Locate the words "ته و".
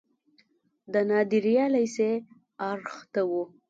3.13-3.31